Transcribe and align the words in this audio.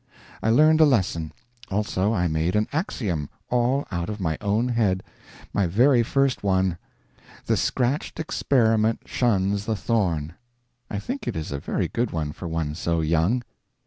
I 0.41 0.49
learned 0.49 0.81
a 0.81 0.85
lesson; 0.85 1.31
also 1.69 2.11
I 2.11 2.27
made 2.27 2.55
an 2.55 2.67
axiom, 2.73 3.29
all 3.51 3.85
out 3.91 4.09
of 4.09 4.19
my 4.19 4.35
own 4.41 4.69
head 4.69 5.03
my 5.53 5.67
very 5.67 6.01
first 6.01 6.41
one; 6.43 6.79
The 7.45 7.55
scratched 7.55 8.19
experiment 8.19 9.01
shuns 9.05 9.65
the 9.65 9.75
thorn. 9.75 10.33
I 10.89 10.97
think 10.97 11.27
it 11.27 11.35
is 11.35 11.51
a 11.51 11.59
very 11.59 11.87
good 11.87 12.09
one 12.09 12.31
for 12.31 12.47
one 12.47 12.73
so 12.73 13.01
young. 13.01 13.43